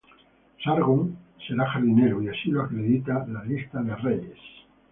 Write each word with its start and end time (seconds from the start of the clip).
Sargón 0.63 1.19
será 1.45 1.69
jardinero, 1.69 2.23
y 2.23 2.29
así 2.29 2.49
lo 2.49 2.63
acredita 2.63 3.23
la 3.27 3.43
Lista 3.43 3.83
de 3.83 3.95
Reyes. 3.97 4.39